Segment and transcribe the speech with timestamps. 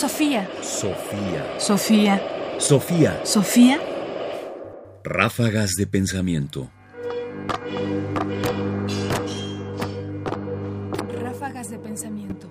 [0.00, 0.48] Sofía.
[0.62, 1.60] Sofía.
[1.60, 2.22] Sofía.
[2.58, 3.20] Sofía.
[3.22, 3.78] Sofía.
[5.04, 6.70] Ráfagas de pensamiento.
[11.22, 12.48] Ráfagas de pensamiento.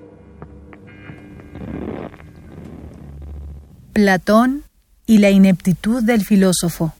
[3.93, 4.65] Platón
[5.07, 6.93] y la ineptitud del filósofo.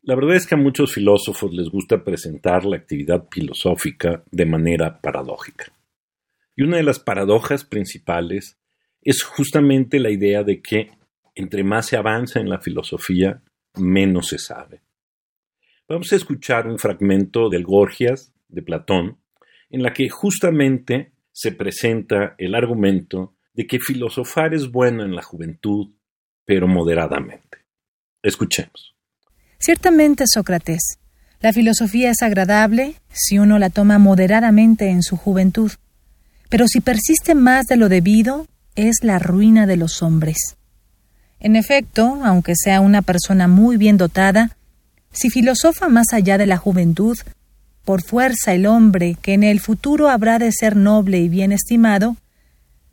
[0.00, 4.98] La verdad es que a muchos filósofos les gusta presentar la actividad filosófica de manera
[5.02, 5.66] paradójica.
[6.56, 8.56] Y una de las paradojas principales
[9.06, 10.90] es justamente la idea de que
[11.36, 13.40] entre más se avanza en la filosofía,
[13.76, 14.82] menos se sabe.
[15.88, 19.20] Vamos a escuchar un fragmento del Gorgias de Platón,
[19.70, 25.22] en la que justamente se presenta el argumento de que filosofar es bueno en la
[25.22, 25.94] juventud,
[26.44, 27.58] pero moderadamente.
[28.22, 28.96] Escuchemos.
[29.58, 30.98] Ciertamente, Sócrates,
[31.40, 35.70] la filosofía es agradable si uno la toma moderadamente en su juventud,
[36.48, 40.56] pero si persiste más de lo debido, es la ruina de los hombres.
[41.40, 44.56] En efecto, aunque sea una persona muy bien dotada,
[45.12, 47.16] si filosofa más allá de la juventud,
[47.84, 52.16] por fuerza el hombre, que en el futuro habrá de ser noble y bien estimado,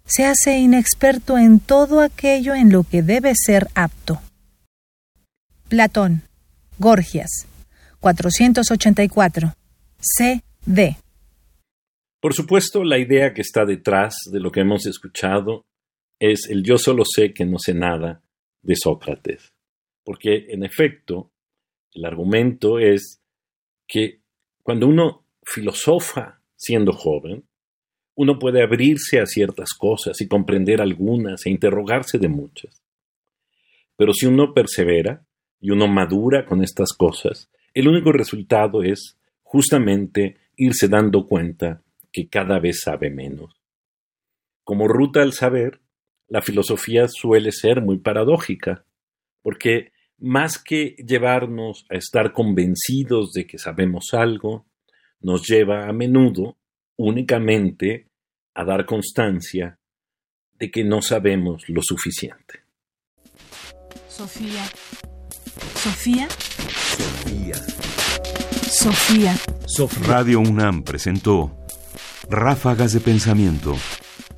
[0.06, 4.22] se hace inexperto en todo aquello en lo que debe ser apto.
[5.70, 6.24] Platón,
[6.78, 7.48] Gorgias,
[8.00, 9.56] 484,
[10.00, 10.98] C.D.
[12.20, 15.66] Por supuesto, la idea que está detrás de lo que hemos escuchado
[16.32, 18.24] es el yo solo sé que no sé nada
[18.62, 19.54] de Sócrates.
[20.06, 21.32] Porque, en efecto,
[21.94, 23.22] el argumento es
[23.86, 24.22] que
[24.62, 27.44] cuando uno filosofa siendo joven,
[28.16, 32.82] uno puede abrirse a ciertas cosas y comprender algunas e interrogarse de muchas.
[33.98, 35.26] Pero si uno persevera
[35.60, 41.82] y uno madura con estas cosas, el único resultado es justamente irse dando cuenta
[42.14, 43.60] que cada vez sabe menos.
[44.64, 45.83] Como ruta al saber,
[46.34, 48.84] la filosofía suele ser muy paradójica,
[49.44, 54.66] porque más que llevarnos a estar convencidos de que sabemos algo,
[55.22, 56.58] nos lleva a menudo
[56.98, 58.08] únicamente
[58.56, 59.78] a dar constancia
[60.54, 62.62] de que no sabemos lo suficiente.
[64.08, 64.66] Sofía.
[65.76, 66.28] Sofía.
[66.98, 67.56] Sofía.
[69.68, 70.08] Sofía.
[70.08, 71.56] Radio UNAM presentó
[72.28, 73.76] Ráfagas de Pensamiento.